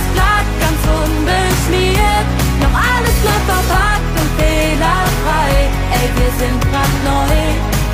[0.00, 2.26] unbeschriebenes Blatt, ganz unbeschmiert.
[2.60, 5.52] Noch alles bleibt verpackt und fehlerfrei.
[5.92, 7.40] Ey, wir sind brandneu,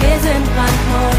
[0.01, 1.17] wir sind brandneu.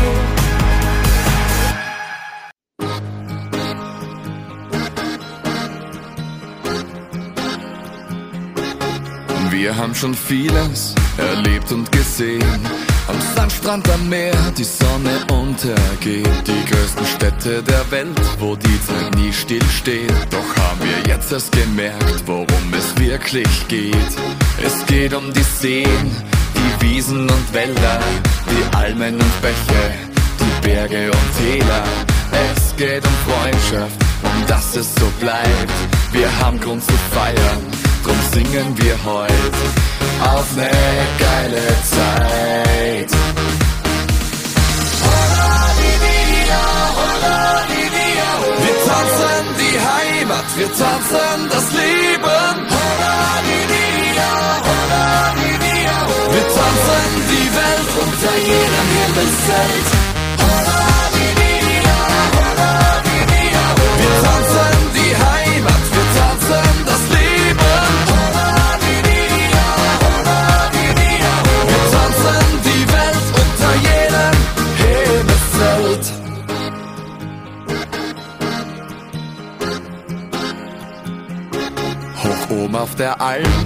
[9.50, 12.87] Wir haben schon vieles erlebt und gesehen.
[13.08, 16.28] Am Sandstrand am Meer die Sonne untergeht.
[16.46, 20.12] Die größten Städte der Welt, wo die Zeit nie stillsteht.
[20.30, 24.12] Doch haben wir jetzt erst gemerkt, worum es wirklich geht.
[24.66, 26.12] Es geht um die Seen,
[26.56, 28.00] die Wiesen und Wälder,
[28.50, 29.94] die Almen und Bäche,
[30.40, 31.84] die Berge und Täler.
[32.54, 35.72] Es geht um Freundschaft, um dass es so bleibt.
[36.12, 37.62] Wir haben Grund zu feiern,
[38.08, 39.64] drum singen wir heute
[40.34, 40.70] auf ne
[41.20, 43.12] geile Zeit.
[48.64, 52.56] Wir tanzen die Heimat, wir tanzen das Leben.
[56.34, 60.17] Wir tanzen die Welt unter jedem Himmelszelt.
[82.78, 83.66] Auf der Alm,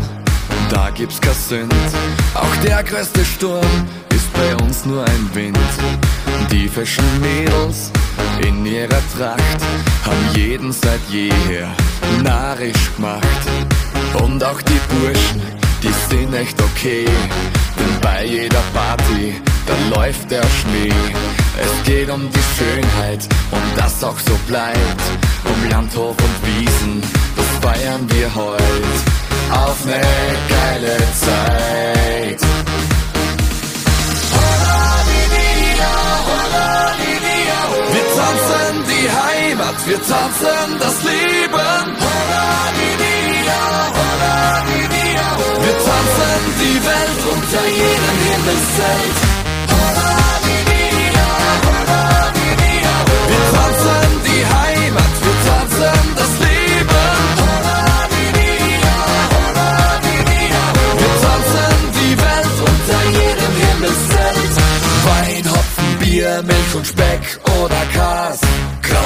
[0.70, 1.74] da gibt's kein Sünd.
[2.34, 5.58] Auch der größte Sturm ist bei uns nur ein Wind.
[6.52, 7.92] Die frischen Mädels
[8.42, 9.62] in ihrer Tracht
[10.06, 11.68] haben jeden seit jeher
[12.24, 13.24] narrisch gemacht.
[14.24, 15.42] Und auch die Burschen,
[15.84, 17.06] die sind echt okay.
[17.06, 20.94] Denn bei jeder Party, da läuft der Schnee.
[21.62, 25.02] Es geht um die Schönheit und das auch so bleibt.
[25.44, 27.02] Um Landhof und Wiesen,
[27.72, 28.98] feiern wir heut.
[29.52, 30.02] Auf ne
[30.50, 32.42] geile Zeit.
[37.94, 41.82] Wir tanzen die Heimat, wir tanzen das Leben.
[45.64, 49.41] Wir tanzen die Welt unter jedem Himmelszelt.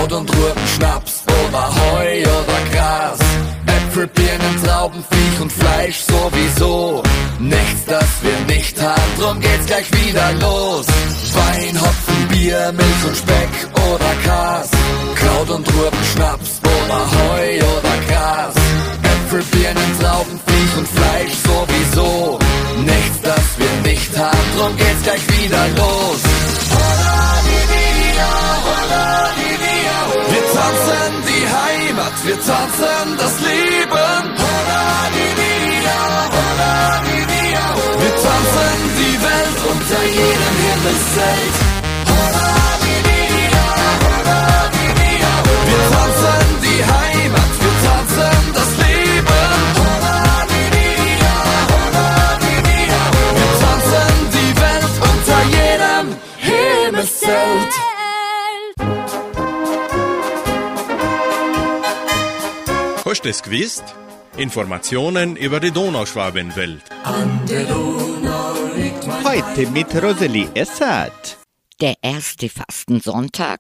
[0.06, 3.18] Kraut und Rüben, Schnaps oder Heu oder Gras.
[3.66, 7.02] Äpfel, Birnen, Trauben, Viech und Fleisch sowieso.
[7.40, 10.86] Nichts, das wir nicht haben, drum geht's gleich wieder los.
[11.34, 14.70] Wein, Hopfen, Bier, Milch und Speck oder Kas.
[15.16, 18.54] Kraut und Rüben, Schnaps oder Heu oder Gras.
[19.02, 22.38] Äpfel, Birnen, Trauben, Viech und Fleisch sowieso.
[22.78, 26.22] Nichts, das wir nicht haben, drum geht's gleich wieder los.
[27.48, 29.45] Wir
[30.66, 34.24] tanzen die Heimat, wir tanzen das Leben.
[38.02, 41.56] Wir tanzen die Welt unter jedem Himmelszelt.
[45.70, 47.15] Wir tanzen die Heimat,
[63.06, 63.84] Hast du es gewusst?
[64.36, 66.82] Informationen über die Donauschwabenwelt.
[69.24, 71.38] Heute mit Rosalie Essert.
[71.80, 73.60] Der erste Fastensonntag,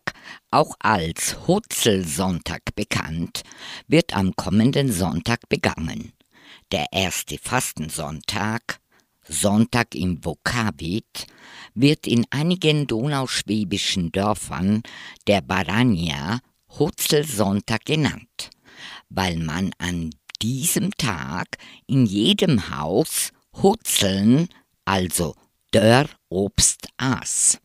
[0.50, 3.44] auch als Hutzelsonntag bekannt,
[3.88, 6.14] wird am kommenden Sonntag begangen.
[6.72, 8.80] Der erste Fastensonntag,
[9.28, 11.28] Sonntag im Vokabit,
[11.76, 14.82] wird in einigen donauschwäbischen Dörfern
[15.28, 16.40] der Barania
[16.80, 18.50] Hutzelsonntag genannt,
[19.10, 23.32] weil man an diesem Tag in jedem Haus
[23.62, 24.50] Hutzeln,
[24.84, 25.36] also
[25.72, 27.60] Dörrobst aß.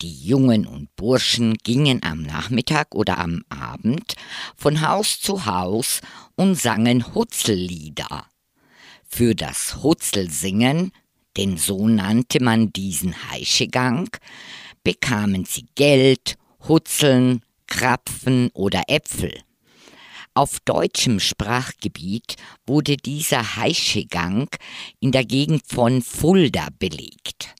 [0.00, 4.14] Die Jungen und Burschen gingen am Nachmittag oder am Abend
[4.56, 6.00] von Haus zu Haus
[6.36, 8.26] und sangen Hutzellieder.
[9.08, 10.92] Für das Hutzelsingen,
[11.36, 14.08] denn so nannte man diesen Heischegang,
[14.84, 16.36] bekamen sie Geld,
[16.68, 19.42] Hutzeln, Krapfen oder Äpfel.
[20.38, 24.48] Auf deutschem Sprachgebiet wurde dieser Heischegang
[25.00, 27.56] in der Gegend von Fulda belegt.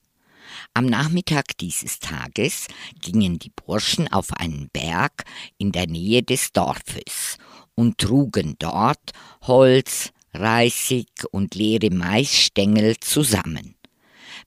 [0.74, 2.68] Am Nachmittag dieses Tages
[3.02, 5.24] gingen die Burschen auf einen Berg
[5.56, 7.38] in der Nähe des Dorfes
[7.74, 9.10] und trugen dort
[9.42, 13.74] Holz, Reisig und leere Maisstängel zusammen.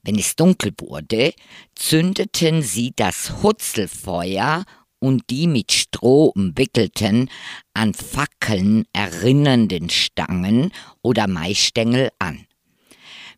[0.04, 1.34] Wenn es dunkel wurde,
[1.74, 4.64] zündeten sie das Hutzelfeuer
[5.02, 7.28] und die mit Stroh umwickelten,
[7.74, 10.70] an Fackeln erinnernden Stangen
[11.02, 12.46] oder Maisstängel an.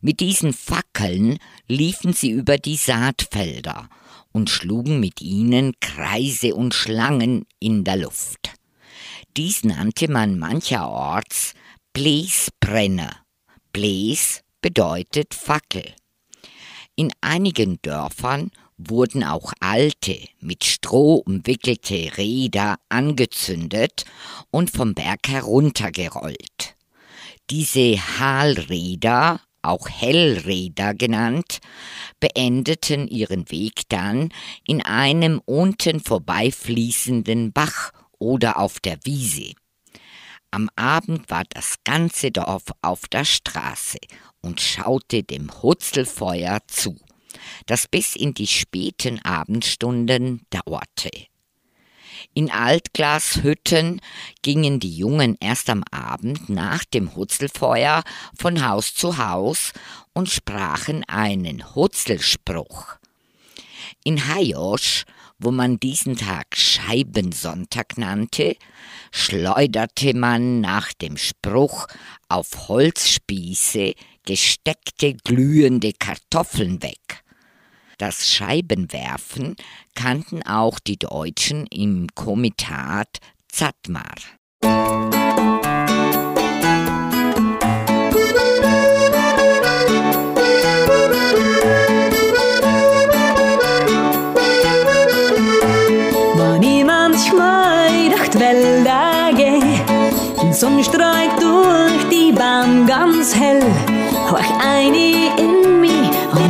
[0.03, 3.89] Mit diesen Fackeln liefen sie über die Saatfelder
[4.31, 8.53] und schlugen mit ihnen Kreise und Schlangen in der Luft.
[9.39, 11.55] Dies nannte man mancherorts
[11.95, 13.25] Bläsbrenner.
[13.73, 15.95] Bläs bedeutet Fackel.
[16.95, 24.05] In einigen Dörfern wurden auch alte, mit Stroh umwickelte Räder angezündet
[24.51, 26.77] und vom Berg heruntergerollt.
[27.51, 31.61] Diese Halräder auch Hellräder genannt,
[32.21, 34.29] beendeten ihren Weg dann
[34.67, 39.55] in einem unten vorbeifließenden Bach oder auf der Wiese.
[40.51, 43.99] Am Abend war das ganze Dorf auf der Straße
[44.41, 46.97] und schaute dem Hutzelfeuer zu,
[47.67, 51.11] das bis in die späten Abendstunden dauerte.
[52.33, 54.01] In Altglashütten
[54.43, 58.03] gingen die Jungen erst am Abend nach dem Hutzelfeuer
[58.37, 59.73] von Haus zu Haus
[60.13, 62.97] und sprachen einen Hutzelspruch.
[64.05, 65.05] In Hajosch,
[65.39, 68.57] wo man diesen Tag Scheibensonntag nannte,
[69.13, 71.87] schleuderte man nach dem Spruch
[72.29, 77.24] auf Holzspieße gesteckte glühende Kartoffeln weg.
[77.99, 79.57] Das Scheibenwerfen
[79.95, 83.19] kannten auch die Deutschen im Komitat
[96.05, 96.85] manchmal durch die
[100.53, 103.63] Sonne strahlt durch die Bahn ganz hell,
[104.29, 105.54] hör ich eine in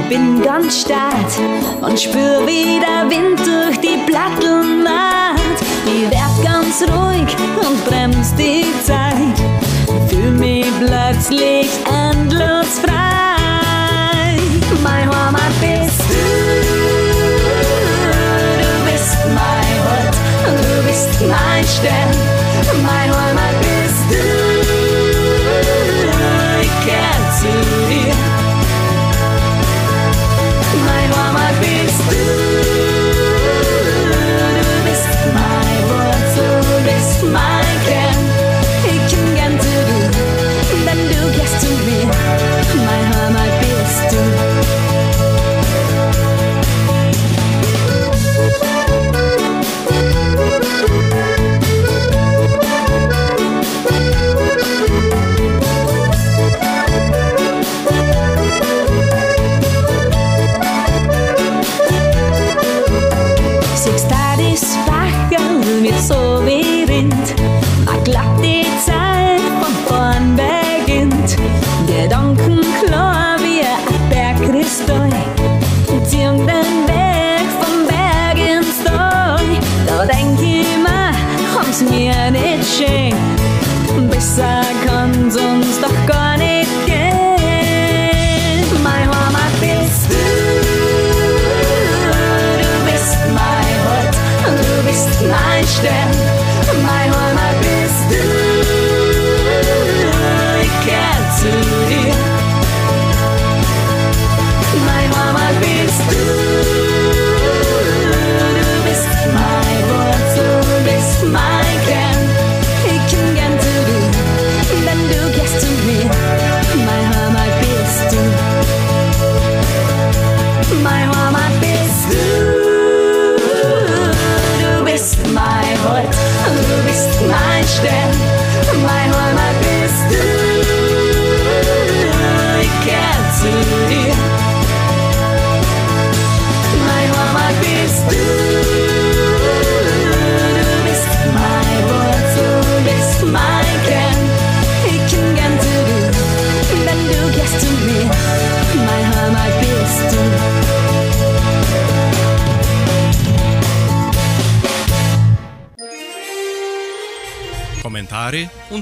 [0.09, 1.31] bin ganz stark
[1.81, 5.41] und spür wie der Wind durch die Platteln macht.
[5.87, 9.39] Ich werd ganz ruhig und bremst die Zeit,
[10.09, 14.39] fühl mich plötzlich endlos frei.
[14.83, 16.25] Mein Heimat bist du,
[18.61, 22.34] du bist mein Hort, du bist mein Stern,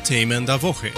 [0.05, 0.91] Themen der Woche.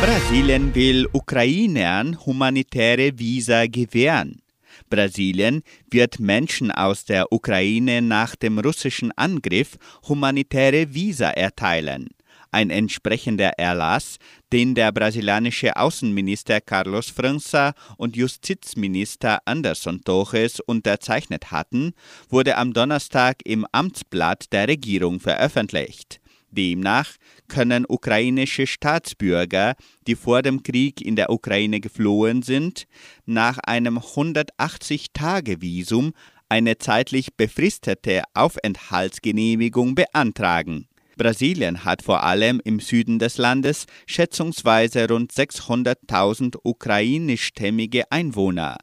[0.00, 4.40] Brasilien will Ukrainern humanitäre Visa gewähren.
[4.88, 9.76] Brasilien wird Menschen aus der Ukraine nach dem russischen Angriff
[10.08, 12.08] humanitäre Visa erteilen.
[12.50, 14.16] Ein entsprechender Erlass,
[14.52, 21.92] den der brasilianische Außenminister Carlos França und Justizminister Anderson Torres unterzeichnet hatten,
[22.30, 26.20] wurde am Donnerstag im Amtsblatt der Regierung veröffentlicht.
[26.50, 27.10] Demnach
[27.48, 29.74] können ukrainische Staatsbürger,
[30.06, 32.86] die vor dem Krieg in der Ukraine geflohen sind,
[33.26, 36.14] nach einem 180-Tage-Visum
[36.48, 40.88] eine zeitlich befristete Aufenthaltsgenehmigung beantragen.
[41.18, 48.78] Brasilien hat vor allem im Süden des Landes schätzungsweise rund 600.000 ukrainischstämmige Einwohner.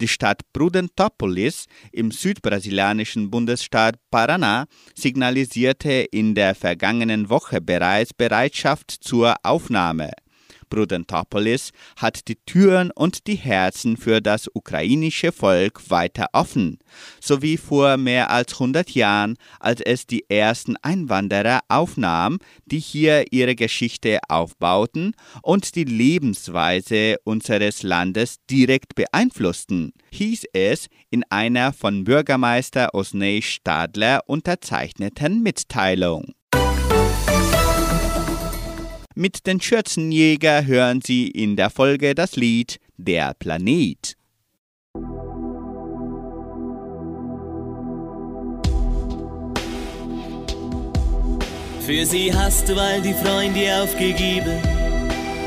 [0.00, 9.34] Die Stadt Prudentopolis im südbrasilianischen Bundesstaat Paraná signalisierte in der vergangenen Woche bereits Bereitschaft zur
[9.42, 10.10] Aufnahme.
[10.68, 16.78] Prudentopolis hat die Türen und die Herzen für das ukrainische Volk weiter offen,
[17.20, 23.32] so wie vor mehr als 100 Jahren, als es die ersten Einwanderer aufnahm, die hier
[23.32, 32.04] ihre Geschichte aufbauten und die Lebensweise unseres Landes direkt beeinflussten, hieß es in einer von
[32.04, 36.37] Bürgermeister Osney Stadler unterzeichneten Mitteilung.
[39.20, 44.14] Mit den Schürzenjäger hören Sie in der Folge das Lied Der Planet.
[51.84, 54.62] Für sie hast du all die Freunde aufgegeben,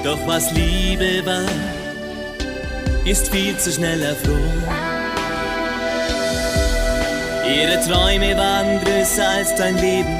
[0.03, 1.45] doch was Liebe war,
[3.05, 4.63] ist viel zu schnell erfroren.
[7.47, 10.17] Ihre Träume waren größer als dein Leben,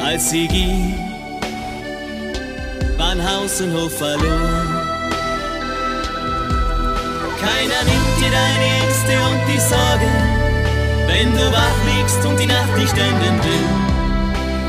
[0.00, 1.08] als sie ging,
[3.18, 4.68] waren Haus und Hof verloren.
[7.40, 10.12] Keiner nimmt dir deine Ängste und die Sorgen,
[11.06, 13.68] wenn du wach liegst und die Nacht nicht enden will.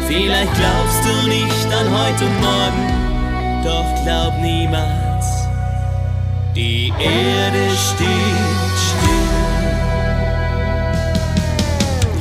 [0.08, 5.48] Vielleicht glaubst du nicht an heute und morgen, doch glaub niemals,
[6.56, 9.30] die Erde steht still.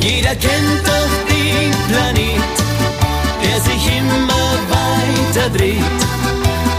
[0.00, 2.56] Jeder kennt doch den Planet,
[3.42, 6.17] der sich immer weiter dreht,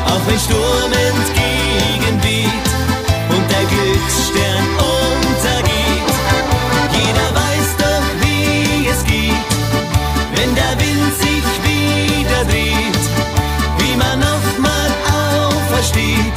[0.09, 2.67] auch wenn Sturm entgegenweht
[3.29, 4.65] und der Glücksstern
[4.97, 6.09] untergeht.
[6.99, 9.51] Jeder weiß doch, wie es geht,
[10.35, 13.05] wenn der Wind sich wieder dreht,
[13.79, 16.28] wie man nochmal aufersteht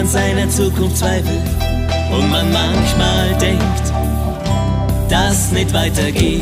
[0.00, 1.42] an seiner Zukunft zweifelt
[2.10, 3.92] und man manchmal denkt,
[5.10, 6.40] dass nicht weitergeht,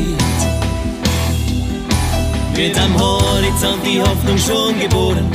[2.53, 5.29] wird am Horizont die Hoffnung schon geboren,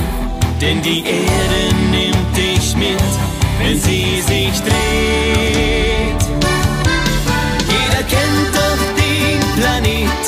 [0.59, 2.97] denn die Erde nimmt dich mit,
[3.63, 6.23] wenn sie sich dreht.
[7.69, 10.25] Jeder kennt doch den Planet,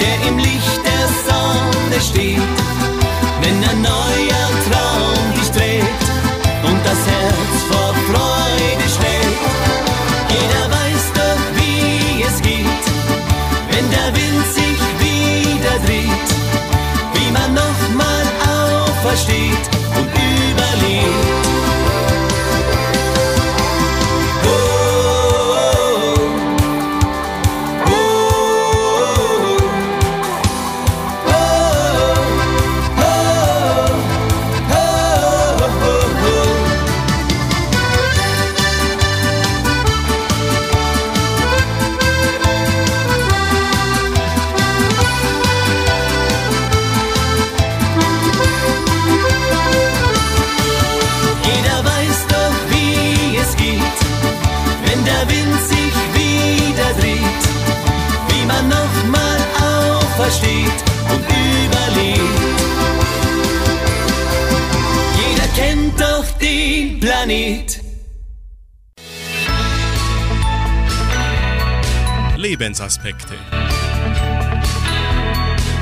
[0.00, 2.71] der im Licht der Sonne steht,
[19.52, 21.31] aufersteht und überlebt.
[72.62, 73.34] Lebensaspekte.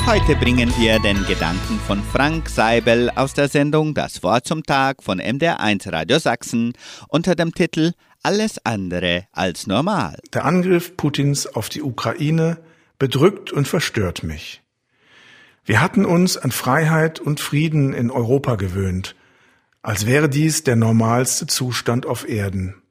[0.07, 5.03] Heute bringen wir den Gedanken von Frank Seibel aus der Sendung Das Wort zum Tag
[5.03, 6.73] von MDR1 Radio Sachsen
[7.09, 10.17] unter dem Titel Alles andere als normal.
[10.33, 12.57] Der Angriff Putins auf die Ukraine
[12.99, 14.63] bedrückt und verstört mich.
[15.67, 19.17] Wir hatten uns an Freiheit und Frieden in Europa gewöhnt,
[19.83, 22.83] als wäre dies der normalste Zustand auf Erden.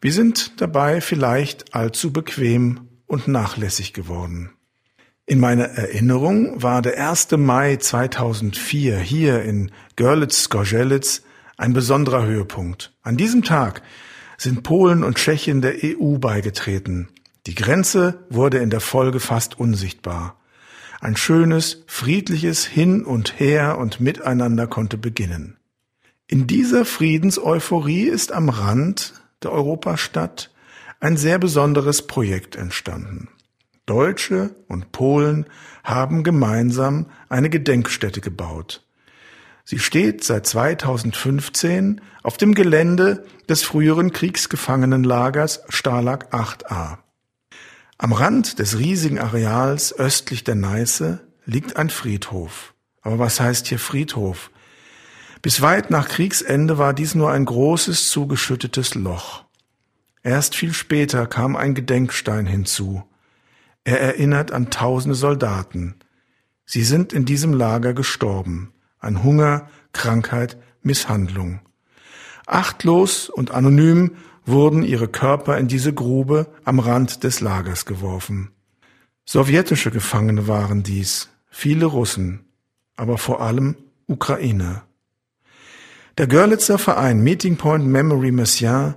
[0.00, 4.50] Wir sind dabei vielleicht allzu bequem und nachlässig geworden.
[5.26, 7.32] In meiner Erinnerung war der 1.
[7.32, 11.22] Mai 2004 hier in Görlitz-Gorzelitz
[11.56, 12.92] ein besonderer Höhepunkt.
[13.02, 13.82] An diesem Tag
[14.38, 17.08] sind Polen und Tschechien der EU beigetreten.
[17.46, 20.36] Die Grenze wurde in der Folge fast unsichtbar.
[21.00, 25.56] Ein schönes, friedliches Hin und Her und Miteinander konnte beginnen.
[26.26, 30.50] In dieser Friedenseuphorie ist am Rand der Europastadt
[31.00, 33.28] ein sehr besonderes Projekt entstanden.
[33.86, 35.46] Deutsche und Polen
[35.84, 38.82] haben gemeinsam eine Gedenkstätte gebaut.
[39.64, 46.98] Sie steht seit 2015 auf dem Gelände des früheren Kriegsgefangenenlagers Stalag 8a.
[47.98, 52.74] Am Rand des riesigen Areals östlich der Neiße liegt ein Friedhof.
[53.02, 54.50] Aber was heißt hier Friedhof?
[55.42, 59.45] Bis weit nach Kriegsende war dies nur ein großes zugeschüttetes Loch.
[60.26, 63.04] Erst viel später kam ein Gedenkstein hinzu.
[63.84, 65.94] Er erinnert an tausende Soldaten.
[66.64, 68.72] Sie sind in diesem Lager gestorben.
[68.98, 71.60] An Hunger, Krankheit, Misshandlung.
[72.44, 78.50] Achtlos und anonym wurden ihre Körper in diese Grube am Rand des Lagers geworfen.
[79.26, 82.46] Sowjetische Gefangene waren dies, viele Russen,
[82.96, 83.76] aber vor allem
[84.08, 84.82] Ukrainer.
[86.18, 88.96] Der Görlitzer Verein Meeting Point Memory Messiaen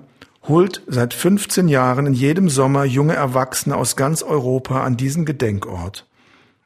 [0.49, 6.07] holt seit 15 Jahren in jedem Sommer junge Erwachsene aus ganz Europa an diesen Gedenkort.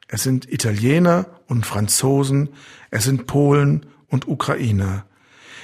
[0.08, 2.48] Es sind Italiener und Franzosen,
[2.90, 5.04] es sind Polen und Ukrainer.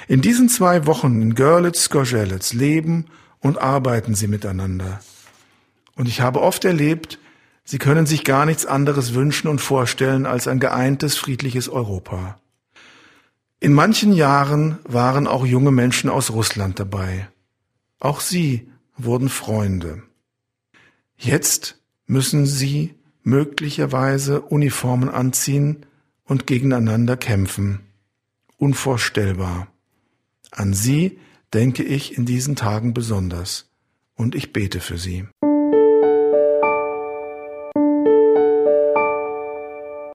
[0.06, 3.06] In diesen zwei Wochen in Görlitz-Gorzelitz leben
[3.40, 5.00] und arbeiten sie miteinander.
[5.96, 7.18] Und ich habe oft erlebt,
[7.64, 12.38] sie können sich gar nichts anderes wünschen und vorstellen als ein geeintes, friedliches Europa.
[13.60, 17.28] In manchen Jahren waren auch junge Menschen aus Russland dabei.
[18.00, 20.02] Auch sie wurden Freunde.
[21.16, 25.84] Jetzt müssen sie möglicherweise Uniformen anziehen
[26.24, 27.80] und gegeneinander kämpfen.
[28.56, 29.68] Unvorstellbar.
[30.50, 31.18] An sie
[31.52, 33.70] denke ich in diesen Tagen besonders
[34.14, 35.26] und ich bete für sie.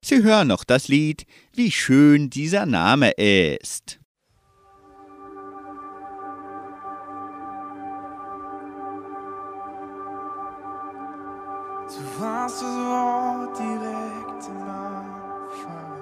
[0.04, 4.00] Sie hören noch das Lied Wie schön dieser Name ist.
[11.96, 15.96] Du warst das Wort direkt am Anfang.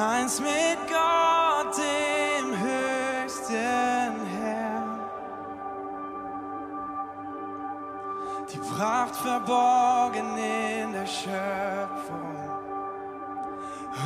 [0.00, 5.00] Eins mit Gott, dem höchsten Herrn.
[8.50, 12.30] Die Pracht verborgen in der Schöpfung.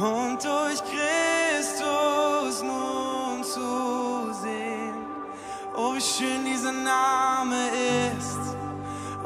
[0.00, 4.96] Und durch Christus nun zu sehen.
[5.76, 7.68] Oh, wie schön dieser Name
[8.18, 8.33] ist.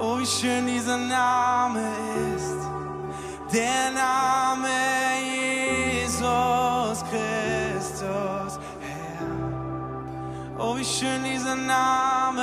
[0.00, 1.80] Oh, wie schön dieser Name
[2.36, 2.56] ist.
[3.52, 4.68] Der Name
[5.24, 9.26] Jesus Christus, Herr.
[10.56, 12.42] Oh, wie schön dieser Name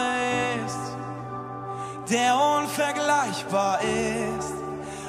[0.66, 0.98] ist.
[2.10, 4.54] Der unvergleichbar ist.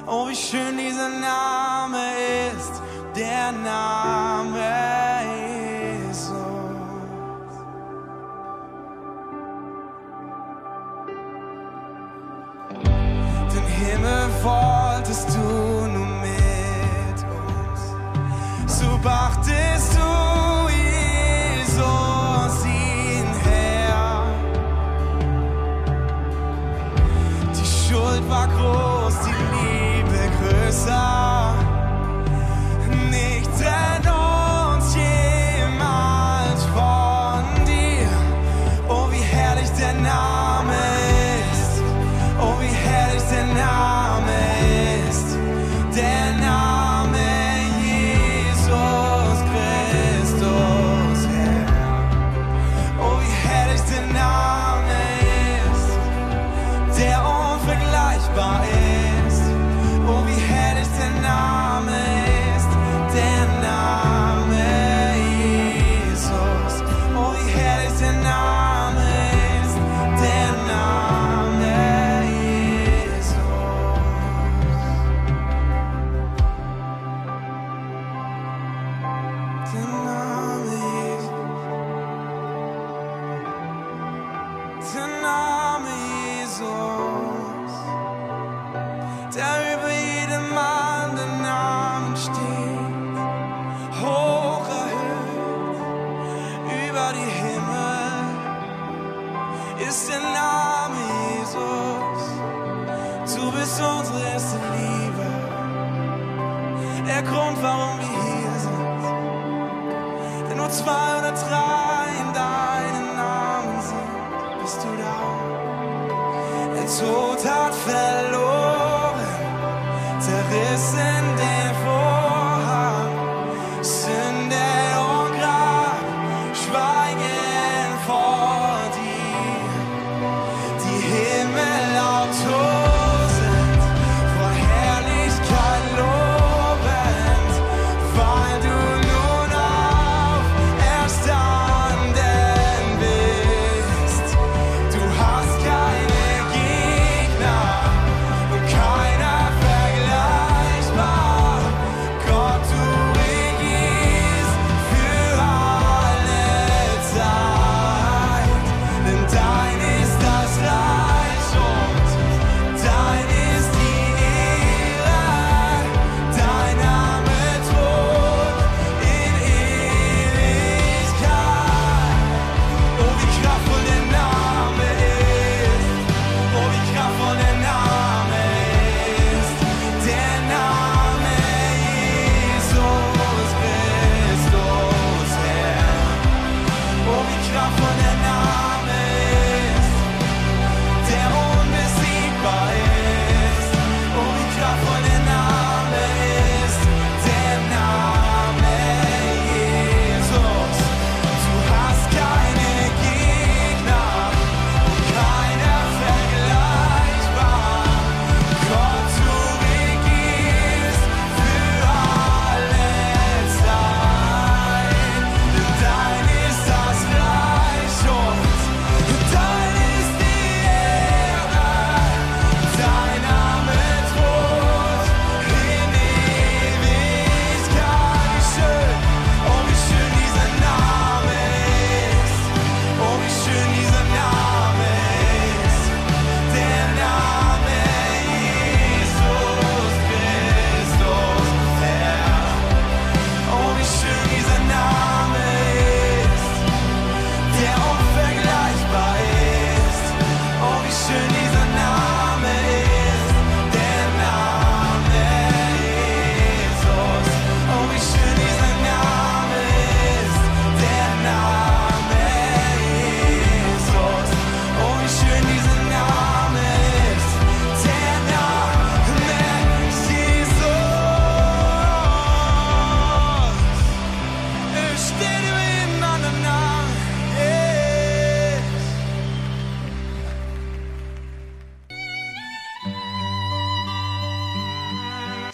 [0.06, 1.98] Oh, wie schön dieser Name
[2.54, 2.80] ist.
[3.16, 4.95] Der Name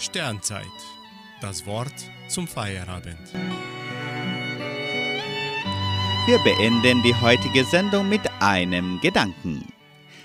[0.02, 0.66] Sternzeit.
[1.40, 1.94] Das Wort
[2.26, 3.20] zum Feierabend.
[6.26, 9.72] Wir beenden die heutige Sendung mit einem Gedanken.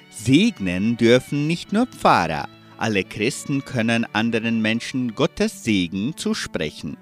[0.10, 2.50] Segnen dürfen nicht nur Pfarrer.
[2.80, 6.98] Alle Christen können anderen Menschen Gottes Segen zusprechen.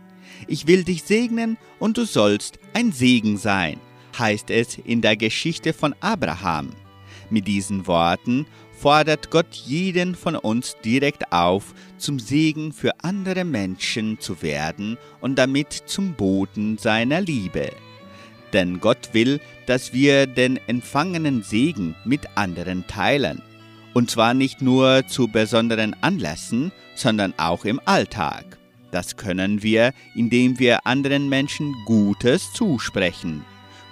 [0.46, 3.80] Ich will dich segnen und du sollst ein Segen sein,
[4.20, 6.72] heißt es in der Geschichte von Abraham.
[7.30, 8.46] Mit diesen Worten
[8.76, 15.36] fordert Gott jeden von uns direkt auf, zum Segen für andere Menschen zu werden und
[15.36, 17.72] damit zum Boten seiner Liebe.
[18.54, 23.42] Denn Gott will, dass wir den empfangenen Segen mit anderen teilen.
[23.94, 28.58] Und zwar nicht nur zu besonderen Anlässen, sondern auch im Alltag.
[28.92, 33.44] Das können wir, indem wir anderen Menschen Gutes zusprechen.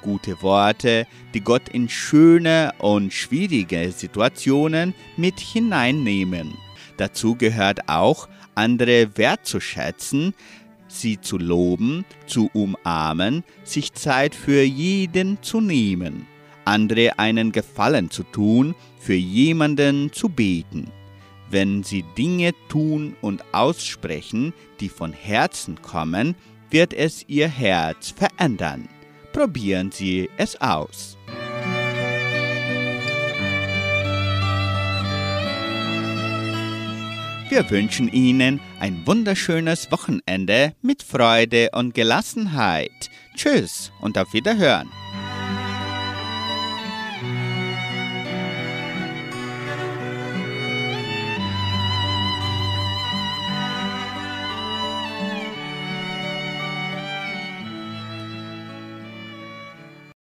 [0.03, 6.53] Gute Worte, die Gott in schöne und schwierige Situationen mit hineinnehmen.
[6.97, 10.33] Dazu gehört auch, andere wertzuschätzen,
[10.87, 16.27] sie zu loben, zu umarmen, sich Zeit für jeden zu nehmen,
[16.65, 20.91] andere einen Gefallen zu tun, für jemanden zu beten.
[21.49, 26.35] Wenn sie Dinge tun und aussprechen, die von Herzen kommen,
[26.69, 28.89] wird es ihr Herz verändern.
[29.33, 31.17] Probieren Sie es aus.
[37.49, 43.09] Wir wünschen Ihnen ein wunderschönes Wochenende mit Freude und Gelassenheit.
[43.35, 44.89] Tschüss und auf Wiederhören.